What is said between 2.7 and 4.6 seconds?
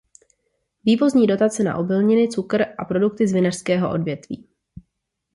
a produkty z vinařského odvětví.